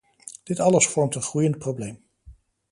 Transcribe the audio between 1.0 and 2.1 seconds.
een groeiend probleem.